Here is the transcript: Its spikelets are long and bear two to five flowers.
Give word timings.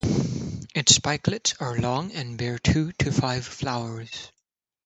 Its 0.73 0.95
spikelets 0.97 1.53
are 1.59 1.77
long 1.77 2.11
and 2.11 2.35
bear 2.35 2.57
two 2.57 2.91
to 2.93 3.11
five 3.11 3.45
flowers. 3.45 4.31